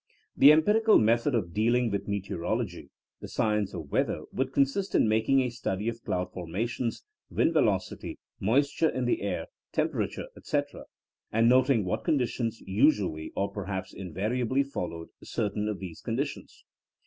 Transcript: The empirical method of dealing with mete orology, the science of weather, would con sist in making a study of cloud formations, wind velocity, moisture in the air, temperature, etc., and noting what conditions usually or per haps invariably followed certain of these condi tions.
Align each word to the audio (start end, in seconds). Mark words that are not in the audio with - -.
The 0.35 0.51
empirical 0.51 0.97
method 0.97 1.35
of 1.35 1.53
dealing 1.53 1.91
with 1.91 2.07
mete 2.07 2.31
orology, 2.31 2.89
the 3.19 3.27
science 3.27 3.71
of 3.75 3.91
weather, 3.91 4.23
would 4.33 4.51
con 4.51 4.65
sist 4.65 4.95
in 4.95 5.07
making 5.07 5.41
a 5.41 5.51
study 5.51 5.87
of 5.89 6.03
cloud 6.03 6.33
formations, 6.33 7.03
wind 7.29 7.53
velocity, 7.53 8.17
moisture 8.39 8.89
in 8.89 9.05
the 9.05 9.21
air, 9.21 9.45
temperature, 9.71 10.25
etc., 10.35 10.85
and 11.31 11.47
noting 11.47 11.85
what 11.85 12.03
conditions 12.03 12.61
usually 12.61 13.31
or 13.35 13.51
per 13.51 13.65
haps 13.65 13.93
invariably 13.93 14.63
followed 14.63 15.09
certain 15.23 15.67
of 15.67 15.77
these 15.77 16.01
condi 16.01 16.25
tions. 16.25 16.63